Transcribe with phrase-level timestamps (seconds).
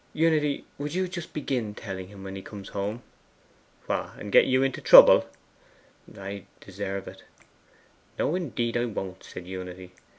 [0.13, 3.03] 'Unity, would you just begin telling him when he comes home?'
[3.85, 4.13] 'What!
[4.17, 5.27] and get you into trouble?'
[6.17, 7.23] 'I deserve it.'
[8.17, 9.91] 'No, indeed, I won't,' said Unity.